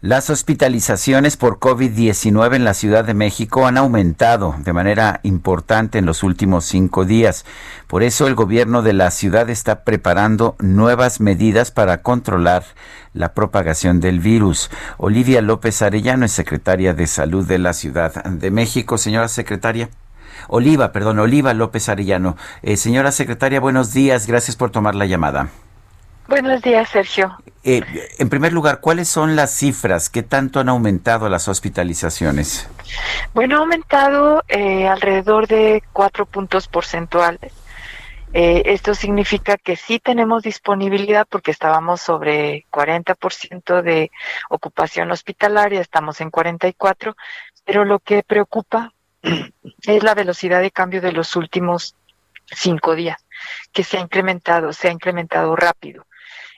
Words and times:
Las 0.00 0.30
hospitalizaciones 0.30 1.36
por 1.36 1.58
COVID-19 1.58 2.54
en 2.54 2.64
la 2.64 2.74
Ciudad 2.74 3.04
de 3.04 3.14
México 3.14 3.66
han 3.66 3.76
aumentado 3.76 4.54
de 4.60 4.72
manera 4.72 5.18
importante 5.24 5.98
en 5.98 6.06
los 6.06 6.22
últimos 6.22 6.66
cinco 6.66 7.04
días. 7.04 7.44
Por 7.88 8.04
eso 8.04 8.28
el 8.28 8.36
gobierno 8.36 8.82
de 8.82 8.92
la 8.92 9.10
ciudad 9.10 9.50
está 9.50 9.82
preparando 9.82 10.54
nuevas 10.60 11.18
medidas 11.18 11.72
para 11.72 12.02
controlar 12.02 12.62
la 13.12 13.34
propagación 13.34 13.98
del 13.98 14.20
virus. 14.20 14.70
Olivia 14.98 15.42
López 15.42 15.82
Arellano 15.82 16.26
es 16.26 16.32
secretaria 16.32 16.94
de 16.94 17.08
Salud 17.08 17.44
de 17.44 17.58
la 17.58 17.72
Ciudad 17.72 18.22
de 18.22 18.52
México. 18.52 18.98
Señora 18.98 19.26
secretaria. 19.26 19.90
Oliva, 20.46 20.92
perdón, 20.92 21.18
Oliva 21.18 21.54
López 21.54 21.88
Arellano. 21.88 22.36
Eh, 22.62 22.76
señora 22.76 23.10
secretaria, 23.10 23.58
buenos 23.58 23.92
días. 23.92 24.28
Gracias 24.28 24.54
por 24.54 24.70
tomar 24.70 24.94
la 24.94 25.06
llamada. 25.06 25.48
Buenos 26.28 26.60
días, 26.60 26.90
Sergio. 26.90 27.38
Eh, 27.64 27.80
en 28.18 28.28
primer 28.28 28.52
lugar, 28.52 28.80
¿cuáles 28.80 29.08
son 29.08 29.34
las 29.34 29.50
cifras? 29.50 30.10
¿Qué 30.10 30.22
tanto 30.22 30.60
han 30.60 30.68
aumentado 30.68 31.26
las 31.30 31.48
hospitalizaciones? 31.48 32.68
Bueno, 33.32 33.56
ha 33.56 33.60
aumentado 33.60 34.44
eh, 34.46 34.86
alrededor 34.86 35.48
de 35.48 35.82
cuatro 35.94 36.26
puntos 36.26 36.68
porcentuales. 36.68 37.54
Eh, 38.34 38.62
esto 38.66 38.94
significa 38.94 39.56
que 39.56 39.76
sí 39.76 40.00
tenemos 40.00 40.42
disponibilidad 40.42 41.26
porque 41.26 41.50
estábamos 41.50 42.02
sobre 42.02 42.66
40% 42.70 43.80
de 43.80 44.10
ocupación 44.50 45.10
hospitalaria, 45.10 45.80
estamos 45.80 46.20
en 46.20 46.30
44%, 46.30 47.16
pero 47.64 47.86
lo 47.86 48.00
que 48.00 48.22
preocupa 48.22 48.92
es 49.22 50.02
la 50.02 50.14
velocidad 50.14 50.60
de 50.60 50.70
cambio 50.70 51.00
de 51.00 51.12
los 51.12 51.36
últimos 51.36 51.94
cinco 52.44 52.94
días, 52.94 53.16
que 53.72 53.82
se 53.82 53.96
ha 53.96 54.00
incrementado, 54.00 54.74
se 54.74 54.88
ha 54.88 54.92
incrementado 54.92 55.56
rápido. 55.56 56.04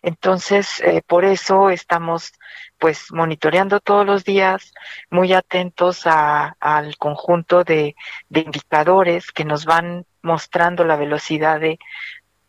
Entonces, 0.03 0.81
eh, 0.81 1.03
por 1.07 1.25
eso 1.25 1.71
estamos 1.71 2.33
pues 2.79 3.13
monitoreando 3.13 3.81
todos 3.81 4.07
los 4.07 4.25
días, 4.25 4.73
muy 5.11 5.33
atentos 5.33 6.07
a, 6.07 6.57
al 6.61 6.97
conjunto 6.97 7.63
de, 7.63 7.95
de, 8.29 8.41
indicadores 8.41 9.31
que 9.33 9.45
nos 9.45 9.67
van 9.67 10.07
mostrando 10.23 10.85
la 10.85 10.97
velocidad 10.97 11.61
de, 11.61 11.79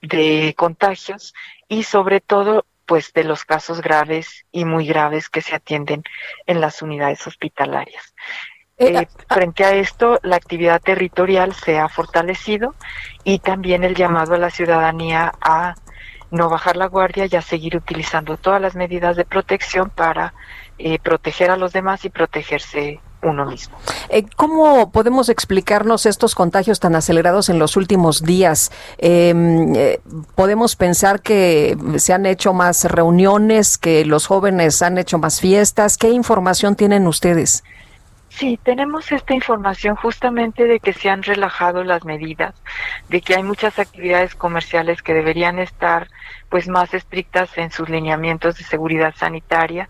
de 0.01 0.53
contagios 0.57 1.33
y 1.67 1.83
sobre 1.83 2.21
todo 2.21 2.65
pues 2.85 3.13
de 3.13 3.23
los 3.23 3.45
casos 3.45 3.81
graves 3.81 4.45
y 4.51 4.65
muy 4.65 4.85
graves 4.85 5.29
que 5.29 5.41
se 5.41 5.55
atienden 5.55 6.03
en 6.45 6.59
las 6.59 6.81
unidades 6.81 7.25
hospitalarias. 7.27 8.13
Eh, 8.77 8.97
eh, 8.97 9.07
frente 9.29 9.63
a 9.63 9.73
esto, 9.75 10.19
la 10.23 10.37
actividad 10.37 10.81
territorial 10.81 11.53
se 11.53 11.77
ha 11.77 11.87
fortalecido 11.87 12.73
y 13.23 13.39
también 13.39 13.83
el 13.83 13.95
llamado 13.95 14.33
a 14.33 14.39
la 14.39 14.49
ciudadanía 14.49 15.31
a 15.39 15.75
no 16.31 16.49
bajar 16.49 16.77
la 16.77 16.87
guardia 16.87 17.27
y 17.29 17.35
a 17.35 17.41
seguir 17.41 17.75
utilizando 17.75 18.37
todas 18.37 18.61
las 18.61 18.75
medidas 18.75 19.15
de 19.17 19.25
protección 19.25 19.89
para 19.89 20.33
eh, 20.77 20.97
proteger 20.99 21.51
a 21.51 21.57
los 21.57 21.73
demás 21.73 22.05
y 22.05 22.09
protegerse 22.09 22.99
uno 23.23 23.45
mismo. 23.45 23.77
Eh, 24.09 24.25
¿Cómo 24.35 24.91
podemos 24.91 25.29
explicarnos 25.29 26.05
estos 26.05 26.33
contagios 26.33 26.79
tan 26.79 26.95
acelerados 26.95 27.49
en 27.49 27.59
los 27.59 27.77
últimos 27.77 28.23
días? 28.23 28.71
Em, 28.97 29.75
eh, 29.75 30.01
¿Podemos 30.35 30.75
pensar 30.75 31.21
que 31.21 31.77
se 31.97 32.13
han 32.13 32.25
hecho 32.25 32.53
más 32.53 32.85
reuniones, 32.85 33.77
que 33.77 34.05
los 34.05 34.25
jóvenes 34.25 34.81
han 34.81 34.97
hecho 34.97 35.19
más 35.19 35.39
fiestas? 35.39 35.97
¿Qué 35.97 36.09
información 36.09 36.75
tienen 36.75 37.05
ustedes? 37.07 37.63
Sí, 38.31 38.57
tenemos 38.63 39.11
esta 39.11 39.33
información 39.33 39.95
justamente 39.97 40.65
de 40.65 40.79
que 40.79 40.93
se 40.93 41.09
han 41.09 41.21
relajado 41.21 41.83
las 41.83 42.05
medidas, 42.05 42.55
de 43.09 43.21
que 43.21 43.35
hay 43.35 43.43
muchas 43.43 43.77
actividades 43.77 44.35
comerciales 44.35 45.01
que 45.01 45.13
deberían 45.13 45.59
estar 45.59 46.07
pues 46.49 46.67
más 46.69 46.93
estrictas 46.93 47.55
en 47.57 47.71
sus 47.71 47.89
lineamientos 47.89 48.57
de 48.57 48.63
seguridad 48.63 49.13
sanitaria 49.15 49.89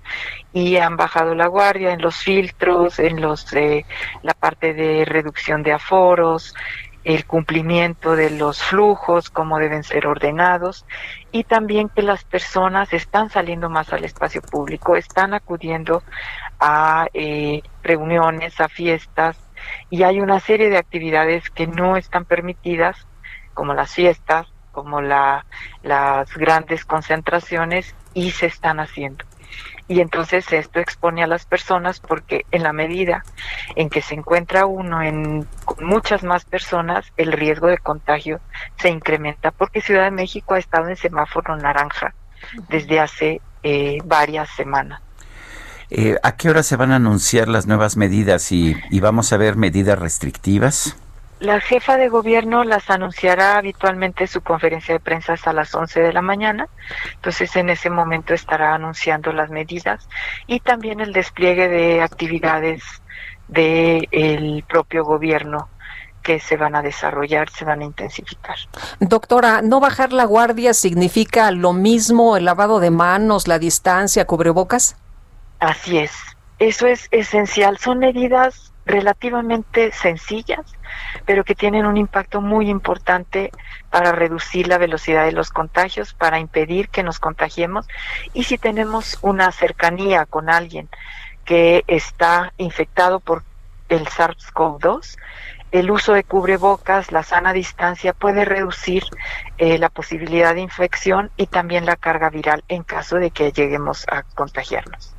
y 0.54 0.78
han 0.78 0.98
bajado 0.98 1.36
la 1.36 1.48
guardia 1.48 1.94
en 1.94 2.02
los 2.02 2.18
filtros, 2.18 2.98
en 3.00 3.22
los 3.22 3.54
eh, 3.54 3.86
la 4.24 4.34
parte 4.34 4.74
de 4.74 5.06
reducción 5.06 5.62
de 5.62 5.74
aforos, 5.74 6.56
el 7.04 7.26
cumplimiento 7.26 8.16
de 8.16 8.30
los 8.30 8.62
flujos, 8.62 9.30
cómo 9.30 9.58
deben 9.58 9.84
ser 9.84 10.06
ordenados 10.06 10.86
y 11.32 11.44
también 11.44 11.90
que 11.90 12.04
las 12.04 12.24
personas 12.24 12.94
están 12.94 13.30
saliendo 13.30 13.70
más 13.70 13.92
al 13.92 14.04
espacio 14.04 14.42
público, 14.42 14.96
están 14.96 15.34
acudiendo 15.34 16.04
a 16.60 17.08
eh, 17.14 17.64
reuniones, 17.82 18.60
a 18.60 18.70
fiestas 18.70 19.38
y 19.90 20.04
hay 20.04 20.20
una 20.20 20.40
serie 20.40 20.70
de 20.70 20.78
actividades 20.78 21.50
que 21.50 21.68
no 21.68 21.98
están 21.98 22.26
permitidas, 22.26 23.08
como 23.54 23.74
las 23.74 23.94
fiestas, 23.94 24.48
como 24.72 25.02
la, 25.02 25.46
las 25.84 26.34
grandes 26.36 26.86
concentraciones 26.86 27.96
y 28.14 28.32
se 28.32 28.46
están 28.46 28.80
haciendo. 28.80 29.26
Y 29.88 30.00
entonces 30.00 30.52
esto 30.54 30.80
expone 30.80 31.22
a 31.22 31.28
las 31.28 31.46
personas 31.46 32.00
porque 32.00 32.46
en 32.52 32.64
la 32.64 32.72
medida 32.72 33.26
en 33.76 33.90
que 33.90 34.02
se 34.02 34.16
encuentra 34.16 34.66
uno 34.66 35.02
en 35.02 35.46
con 35.76 35.86
muchas 35.86 36.24
más 36.24 36.46
personas, 36.46 37.06
el 37.18 37.32
riesgo 37.32 37.68
de 37.68 37.78
contagio 37.78 38.40
se 38.78 38.90
incrementa 38.90 39.52
porque 39.52 39.82
Ciudad 39.82 40.06
de 40.06 40.12
México 40.12 40.54
ha 40.54 40.60
estado 40.60 40.90
en 40.90 40.96
semáforo 40.96 41.56
naranja 41.56 42.14
desde 42.70 43.00
hace 43.00 43.42
eh, 43.64 44.00
varias 44.04 44.50
semanas. 44.56 45.02
Eh, 45.90 46.18
¿A 46.24 46.38
qué 46.38 46.50
hora 46.50 46.64
se 46.64 46.78
van 46.78 46.92
a 46.92 46.96
anunciar 46.96 47.48
las 47.50 47.68
nuevas 47.68 47.98
medidas 47.98 48.52
y, 48.52 48.78
y 48.90 49.00
vamos 49.02 49.34
a 49.34 49.38
ver 49.38 49.58
medidas 49.58 50.00
restrictivas? 50.00 50.96
La 51.42 51.60
jefa 51.60 51.98
de 51.98 52.08
gobierno 52.08 52.64
las 52.64 52.92
anunciará 52.92 53.58
habitualmente 53.58 54.28
su 54.28 54.42
conferencia 54.42 54.94
de 54.94 55.00
prensa 55.00 55.34
a 55.44 55.54
las 55.54 55.74
11 55.74 56.00
de 56.00 56.14
la 56.14 56.22
mañana, 56.22 56.68
entonces 57.16 57.56
en 57.56 57.72
ese 57.72 57.90
momento 57.90 58.36
estará 58.36 58.76
anunciando 58.76 59.34
las 59.34 59.50
medidas 59.50 60.08
y 60.46 60.60
también 60.60 61.00
el 61.00 61.14
despliegue 61.14 61.68
de 61.68 62.04
actividades 62.04 62.84
del 63.48 64.08
el 64.12 64.64
propio 64.70 65.04
gobierno 65.04 65.68
que 66.22 66.40
se 66.40 66.58
van 66.58 66.76
a 66.76 66.84
desarrollar, 66.84 67.50
se 67.50 67.66
van 67.66 67.82
a 67.82 67.86
intensificar. 67.86 68.58
Doctora, 69.00 69.64
¿no 69.64 69.80
bajar 69.80 70.14
la 70.14 70.26
guardia 70.26 70.76
significa 70.76 71.50
lo 71.50 71.74
mismo 71.74 72.38
el 72.38 72.46
lavado 72.46 72.80
de 72.80 72.92
manos, 72.92 73.48
la 73.48 73.58
distancia, 73.58 74.26
cubrebocas? 74.28 74.96
Así 75.60 75.98
es, 75.98 76.12
eso 76.60 76.86
es 76.86 77.08
esencial. 77.10 77.80
Son 77.80 77.98
medidas 77.98 78.71
relativamente 78.92 79.92
sencillas, 79.92 80.66
pero 81.26 81.44
que 81.44 81.56
tienen 81.56 81.86
un 81.86 81.98
impacto 81.98 82.42
muy 82.42 82.70
importante 82.70 83.52
para 83.90 84.12
reducir 84.12 84.68
la 84.68 84.78
velocidad 84.78 85.26
de 85.26 85.32
los 85.32 85.50
contagios, 85.50 86.14
para 86.14 86.40
impedir 86.40 86.90
que 86.90 87.04
nos 87.04 87.20
contagiemos. 87.20 87.88
Y 88.34 88.44
si 88.44 88.58
tenemos 88.58 89.18
una 89.22 89.52
cercanía 89.52 90.26
con 90.26 90.50
alguien 90.50 90.90
que 91.46 91.84
está 91.88 92.54
infectado 92.58 93.20
por 93.20 93.44
el 93.90 94.06
SARS-CoV-2, 94.06 95.18
el 95.72 95.90
uso 95.90 96.14
de 96.14 96.26
cubrebocas, 96.26 97.14
la 97.14 97.24
sana 97.24 97.54
distancia 97.54 98.14
puede 98.14 98.44
reducir 98.44 99.04
eh, 99.58 99.78
la 99.78 99.90
posibilidad 99.90 100.54
de 100.54 100.62
infección 100.62 101.32
y 101.38 101.48
también 101.48 101.86
la 101.86 101.96
carga 101.96 102.30
viral 102.30 102.64
en 102.68 102.84
caso 102.84 103.16
de 103.16 103.32
que 103.32 103.54
lleguemos 103.54 104.06
a 104.10 104.24
contagiarnos. 104.24 105.16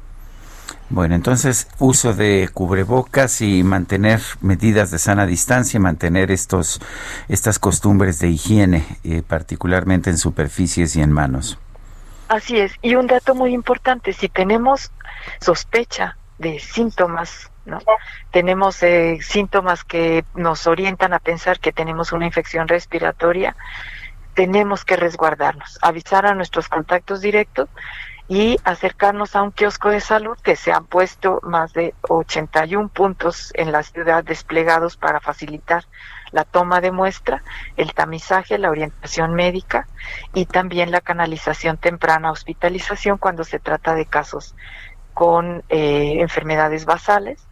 Bueno, 0.92 1.14
entonces 1.14 1.68
uso 1.78 2.12
de 2.12 2.50
cubrebocas 2.52 3.40
y 3.40 3.62
mantener 3.62 4.20
medidas 4.42 4.90
de 4.90 4.98
sana 4.98 5.24
distancia, 5.24 5.80
mantener 5.80 6.30
estos 6.30 6.82
estas 7.30 7.58
costumbres 7.58 8.18
de 8.18 8.28
higiene, 8.28 8.84
eh, 9.02 9.22
particularmente 9.26 10.10
en 10.10 10.18
superficies 10.18 10.94
y 10.96 11.00
en 11.00 11.10
manos. 11.10 11.58
Así 12.28 12.60
es. 12.60 12.74
Y 12.82 12.96
un 12.96 13.06
dato 13.06 13.34
muy 13.34 13.54
importante, 13.54 14.12
si 14.12 14.28
tenemos 14.28 14.92
sospecha 15.40 16.18
de 16.36 16.58
síntomas. 16.58 17.50
Tenemos 18.30 18.82
eh, 18.82 19.18
síntomas 19.22 19.84
que 19.84 20.26
nos 20.34 20.66
orientan 20.66 21.14
a 21.14 21.20
pensar 21.20 21.58
que 21.58 21.72
tenemos 21.72 22.12
una 22.12 22.26
infección 22.26 22.68
respiratoria, 22.68 23.56
tenemos 24.34 24.84
que 24.84 24.96
resguardarnos, 24.96 25.78
avisar 25.80 26.26
a 26.26 26.34
nuestros 26.34 26.68
contactos 26.68 27.22
directos 27.22 27.70
y 28.28 28.56
acercarnos 28.64 29.36
a 29.36 29.42
un 29.42 29.50
kiosco 29.50 29.90
de 29.90 30.00
salud 30.00 30.36
que 30.42 30.56
se 30.56 30.72
han 30.72 30.86
puesto 30.86 31.40
más 31.42 31.72
de 31.72 31.94
81 32.08 32.88
puntos 32.88 33.52
en 33.54 33.72
la 33.72 33.82
ciudad 33.82 34.24
desplegados 34.24 34.96
para 34.96 35.20
facilitar 35.20 35.84
la 36.30 36.44
toma 36.44 36.80
de 36.80 36.92
muestra, 36.92 37.42
el 37.76 37.92
tamizaje, 37.92 38.58
la 38.58 38.70
orientación 38.70 39.34
médica 39.34 39.86
y 40.32 40.46
también 40.46 40.90
la 40.90 41.00
canalización 41.00 41.76
temprana, 41.76 42.30
hospitalización 42.30 43.18
cuando 43.18 43.44
se 43.44 43.58
trata 43.58 43.94
de 43.94 44.06
casos 44.06 44.54
con 45.12 45.62
eh, 45.68 46.16
enfermedades 46.20 46.86
basales 46.86 47.46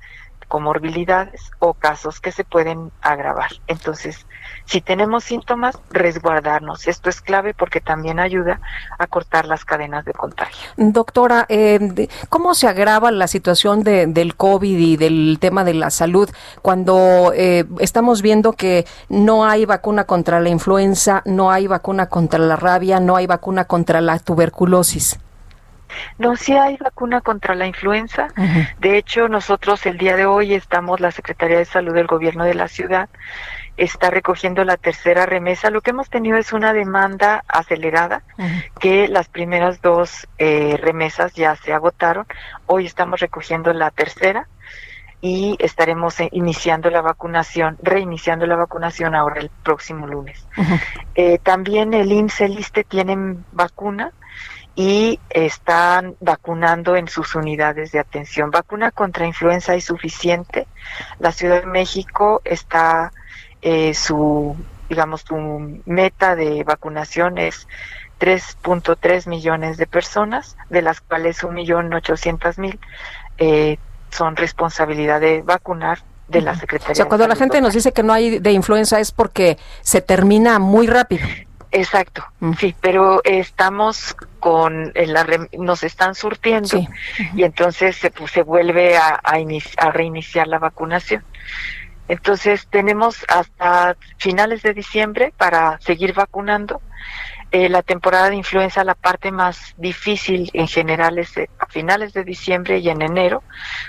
comorbilidades 0.51 1.53
o 1.61 1.75
casos 1.75 2.21
que 2.21 2.33
se 2.33 2.43
pueden 2.43 2.91
agravar. 3.01 3.51
Entonces, 3.69 4.27
si 4.67 4.81
tenemos 4.81 5.23
síntomas, 5.23 5.79
resguardarnos. 5.91 6.89
Esto 6.89 7.09
es 7.09 7.21
clave 7.21 7.55
porque 7.55 7.81
también 7.81 8.19
ayuda 8.19 8.61
a 8.99 9.07
cortar 9.07 9.47
las 9.47 9.65
cadenas 9.65 10.05
de 10.05 10.13
contagio. 10.13 10.69
Doctora, 10.77 11.47
eh, 11.49 12.09
¿cómo 12.29 12.55
se 12.55 12.67
agrava 12.67 13.13
la 13.13 13.29
situación 13.29 13.85
de, 13.85 14.07
del 14.07 14.35
COVID 14.35 14.79
y 14.79 14.97
del 14.97 15.39
tema 15.41 15.63
de 15.63 15.75
la 15.75 15.91
salud 15.91 16.29
cuando 16.63 17.33
eh, 17.33 17.65
estamos 17.79 18.21
viendo 18.21 18.53
que 18.53 18.87
no 19.09 19.45
hay 19.45 19.67
vacuna 19.67 20.05
contra 20.05 20.41
la 20.41 20.49
influenza, 20.49 21.23
no 21.27 21.53
hay 21.53 21.69
vacuna 21.69 22.09
contra 22.09 22.41
la 22.41 22.57
rabia, 22.57 22.99
no 22.99 23.15
hay 23.15 23.29
vacuna 23.29 23.67
contra 23.67 24.01
la 24.01 24.19
tuberculosis? 24.19 25.19
No, 26.19 26.37
sí 26.37 26.57
hay 26.57 26.77
vacuna 26.77 27.21
contra 27.21 27.55
la 27.55 27.67
influenza. 27.67 28.29
De 28.79 28.97
hecho, 28.97 29.29
nosotros 29.29 29.85
el 29.87 29.99
día 29.99 30.17
de 30.17 30.27
hoy 30.27 30.55
estamos, 30.55 31.01
la 31.01 31.11
Secretaría 31.11 31.59
de 31.59 31.65
Salud 31.65 31.95
del 31.95 32.07
Gobierno 32.07 32.45
de 32.45 32.55
la 32.55 32.69
Ciudad 32.69 33.09
está 33.77 34.11
recogiendo 34.11 34.63
la 34.65 34.77
tercera 34.77 35.25
remesa. 35.25 35.71
Lo 35.71 35.81
que 35.81 35.91
hemos 35.91 36.11
tenido 36.11 36.37
es 36.37 36.53
una 36.53 36.73
demanda 36.73 37.45
acelerada, 37.49 38.23
que 38.79 39.09
las 39.09 39.29
primeras 39.29 39.81
dos 39.81 40.29
eh, 40.39 40.79
remesas 40.83 41.33
ya 41.35 41.57
se 41.57 41.73
agotaron. 41.73 42.27
Hoy 42.67 42.87
estamos 42.87 43.21
recogiendo 43.21 43.73
la 43.73 43.91
tercera 43.91 44.49
y 45.23 45.57
estaremos 45.59 46.19
eh, 46.21 46.29
iniciando 46.33 46.91
la 46.91 47.01
vacunación, 47.01 47.79
reiniciando 47.83 48.47
la 48.47 48.57
vacunación 48.57 49.15
ahora 49.15 49.41
el 49.41 49.51
próximo 49.63 50.07
lunes. 50.07 50.47
Eh, 51.15 51.39
también 51.39 51.95
el 51.95 52.13
IMSS, 52.13 52.41
el 52.43 52.59
ISTE 52.59 52.85
tienen 52.85 53.45
vacuna 53.53 54.13
y 54.81 55.21
están 55.29 56.17
vacunando 56.21 56.97
en 56.97 57.07
sus 57.07 57.35
unidades 57.35 57.93
de 57.93 57.99
atención. 57.99 58.51
Vacuna 58.51 58.91
contra 58.91 59.27
influenza 59.27 59.75
es 59.75 59.85
suficiente. 59.85 60.67
La 61.19 61.33
Ciudad 61.33 61.61
de 61.61 61.67
México 61.67 62.41
está 62.47 63.13
eh, 63.61 63.93
su, 63.93 64.57
digamos, 64.89 65.21
su 65.21 65.83
meta 65.85 66.35
de 66.35 66.65
vacunación 66.65 67.37
es 67.37 67.69
3.3 68.21 69.29
millones 69.29 69.77
de 69.77 69.87
personas, 69.87 70.57
de 70.71 70.81
las 70.81 71.03
cuales 71.03 71.43
1.800.000 71.43 72.79
eh, 73.37 73.77
son 74.11 74.35
responsabilidad 74.35 75.21
de 75.21 75.43
vacunar 75.43 75.99
de 76.29 76.41
la 76.41 76.55
Secretaría. 76.55 76.93
O 76.93 76.97
sea, 76.97 77.05
cuando 77.05 77.29
la 77.29 77.37
gente 77.37 77.61
nos 77.61 77.75
dice 77.75 77.93
que 77.93 78.03
no 78.03 78.15
hay 78.15 78.39
de 78.39 78.53
influenza 78.53 78.99
es 78.99 79.13
porque 79.13 79.59
se 79.83 80.01
termina 80.01 80.59
muy 80.59 80.87
rápido. 80.87 81.27
Exacto, 81.73 82.25
mm. 82.41 82.55
sí, 82.55 82.75
pero 82.81 83.21
estamos 83.23 84.17
con 84.41 84.93
la 84.95 85.27
nos 85.59 85.85
están 85.85 86.15
surtiendo 86.15 86.81
y 87.35 87.45
entonces 87.45 87.97
se, 87.97 88.11
pues, 88.11 88.33
se 88.33 88.43
vuelve 88.43 88.97
a, 88.97 89.21
a, 89.23 89.91
reiniciar 89.91 90.49
la 90.49 90.59
vacunación. 90.59 91.23
Entonces 92.09 92.67
tenemos 92.69 93.25
hasta 93.29 93.97
finales 94.19 94.63
de 94.63 94.75
diciembre 94.75 95.33
para 95.37 95.79
seguir 95.81 96.13
vacunando 96.13 96.81
eh, 97.53 97.69
la 97.69 97.83
temporada 97.83 98.31
de 98.31 98.37
influenza, 98.37 98.85
la 98.85 98.95
parte 98.95 99.33
más 99.33 99.75
difícil 99.77 100.51
en 100.53 100.69
general 100.69 101.19
es 101.19 101.37
eh, 101.37 101.51
a 101.59 101.67
finales 101.67 102.13
de 102.13 102.23
diciembre 102.23 102.79
y 102.79 102.89
en 102.89 103.03
enero, 103.03 103.43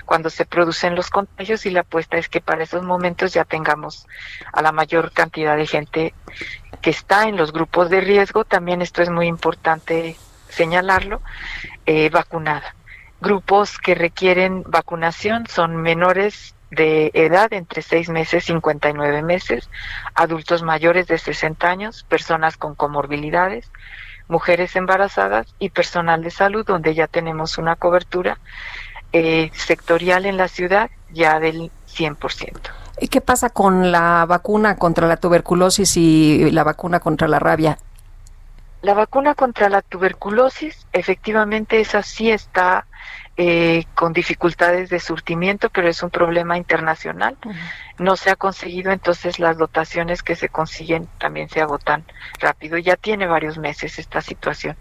cuando 0.04 0.30
se 0.30 0.44
producen 0.44 0.96
los 0.96 1.10
contagios 1.10 1.64
y 1.64 1.70
la 1.70 1.80
apuesta 1.80 2.16
es 2.16 2.28
que 2.28 2.40
para 2.40 2.64
esos 2.64 2.82
momentos 2.82 3.32
ya 3.34 3.44
tengamos 3.44 4.08
a 4.52 4.62
la 4.62 4.72
mayor 4.72 5.12
cantidad 5.12 5.56
de 5.56 5.66
gente 5.68 6.14
que 6.82 6.90
está 6.90 7.28
en 7.28 7.36
los 7.36 7.52
grupos 7.52 7.88
de 7.88 8.00
riesgo, 8.00 8.44
también 8.44 8.82
esto 8.82 9.02
es 9.02 9.08
muy 9.08 9.26
importante 9.26 10.16
señalarlo, 10.48 11.22
eh, 11.86 12.10
vacunada. 12.10 12.74
Grupos 13.20 13.78
que 13.78 13.94
requieren 13.94 14.64
vacunación 14.66 15.46
son 15.46 15.76
menores 15.76 16.54
de 16.70 17.10
edad 17.14 17.52
entre 17.52 17.82
6 17.82 18.08
meses 18.08 18.44
y 18.44 18.46
59 18.48 19.22
meses, 19.22 19.70
adultos 20.14 20.62
mayores 20.62 21.06
de 21.06 21.18
60 21.18 21.68
años, 21.68 22.04
personas 22.08 22.56
con 22.56 22.74
comorbilidades, 22.74 23.70
mujeres 24.26 24.74
embarazadas 24.74 25.54
y 25.58 25.70
personal 25.70 26.22
de 26.22 26.30
salud, 26.30 26.66
donde 26.66 26.94
ya 26.94 27.06
tenemos 27.06 27.58
una 27.58 27.76
cobertura 27.76 28.38
eh, 29.12 29.50
sectorial 29.52 30.26
en 30.26 30.38
la 30.38 30.48
ciudad 30.48 30.90
ya 31.12 31.38
del 31.38 31.70
100%. 31.94 32.81
¿Y 33.00 33.08
qué 33.08 33.20
pasa 33.20 33.50
con 33.50 33.90
la 33.90 34.26
vacuna 34.26 34.76
contra 34.76 35.06
la 35.06 35.16
tuberculosis 35.16 35.96
y 35.96 36.50
la 36.50 36.64
vacuna 36.64 37.00
contra 37.00 37.28
la 37.28 37.38
rabia? 37.38 37.78
La 38.82 38.94
vacuna 38.94 39.34
contra 39.34 39.68
la 39.68 39.80
tuberculosis, 39.80 40.86
efectivamente, 40.92 41.80
esa 41.80 42.02
sí 42.02 42.30
está 42.30 42.86
eh, 43.38 43.84
con 43.94 44.12
dificultades 44.12 44.90
de 44.90 45.00
surtimiento, 45.00 45.70
pero 45.70 45.88
es 45.88 46.02
un 46.02 46.10
problema 46.10 46.58
internacional. 46.58 47.38
No 47.98 48.16
se 48.16 48.30
ha 48.30 48.36
conseguido, 48.36 48.92
entonces 48.92 49.38
las 49.38 49.56
dotaciones 49.56 50.22
que 50.22 50.36
se 50.36 50.50
consiguen 50.50 51.08
también 51.18 51.48
se 51.48 51.62
agotan 51.62 52.04
rápido. 52.40 52.76
Ya 52.76 52.96
tiene 52.96 53.26
varios 53.26 53.56
meses 53.56 53.98
esta 53.98 54.20
situación. 54.20 54.76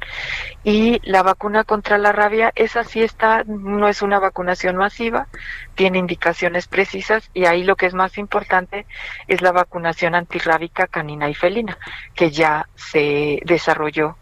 Y 0.66 1.00
la 1.10 1.24
vacuna 1.24 1.64
contra 1.64 1.98
la 1.98 2.12
rabia, 2.12 2.52
esa 2.56 2.84
sí 2.84 3.02
está, 3.02 3.46
no 3.46 3.88
es 3.88 4.02
una 4.02 4.20
vacunación 4.20 4.76
masiva, 4.76 5.28
tiene 5.76 6.00
indicaciones 6.00 6.68
precisas 6.68 7.30
y 7.34 7.46
ahí 7.46 7.64
lo 7.64 7.78
que 7.78 7.86
es 7.86 7.94
más 7.94 8.18
importante 8.18 8.86
es 9.30 9.42
la 9.42 9.54
vacunación 9.54 10.14
antirrábica 10.14 10.88
canina 10.88 11.30
y 11.30 11.36
felina, 11.36 11.78
que 12.16 12.32
ya 12.32 12.68
se 12.76 13.40
desarrolló 13.46 14.18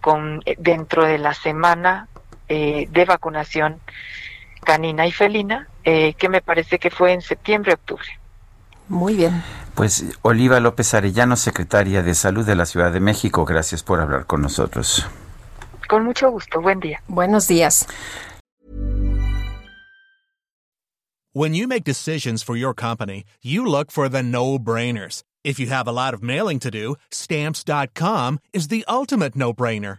con, 0.00 0.42
eh, 0.46 0.56
dentro 0.58 1.04
de 1.04 1.18
la 1.18 1.34
semana 1.34 2.08
eh, 2.48 2.88
de 2.90 3.04
vacunación 3.04 3.80
canina 4.64 5.06
y 5.06 5.12
felina, 5.12 5.68
eh, 5.84 6.14
que 6.14 6.28
me 6.28 6.40
parece 6.40 6.78
que 6.78 6.90
fue 6.90 7.12
en 7.12 7.20
septiembre-octubre. 7.20 8.06
Muy 8.88 9.14
bien. 9.14 9.42
Pues 9.74 10.04
Oliva 10.22 10.60
López 10.60 10.94
Arellano, 10.94 11.36
secretaria 11.36 12.02
de 12.02 12.14
Salud 12.14 12.44
de 12.44 12.54
la 12.54 12.66
Ciudad 12.66 12.92
de 12.92 13.00
México, 13.00 13.44
gracias 13.44 13.82
por 13.82 14.00
hablar 14.00 14.26
con 14.26 14.40
nosotros. 14.40 15.06
Con 15.88 16.04
mucho 16.04 16.30
gusto, 16.30 16.60
buen 16.60 16.80
día. 16.80 17.02
Buenos 17.08 17.46
días. 17.46 17.86
When 21.32 21.52
you 21.52 21.66
make 21.66 21.82
decisions 21.82 22.44
for 22.44 22.56
your 22.56 22.74
company, 22.74 23.24
you 23.42 23.66
look 23.66 23.90
for 23.90 24.08
the 24.08 24.22
no-brainers. 24.22 25.24
If 25.42 25.58
you 25.58 25.66
have 25.66 25.88
a 25.88 25.92
lot 25.92 26.14
of 26.14 26.22
mailing 26.22 26.60
to 26.60 26.70
do, 26.70 26.94
stamps.com 27.10 28.38
is 28.52 28.68
the 28.68 28.84
ultimate 28.88 29.34
no-brainer. 29.34 29.98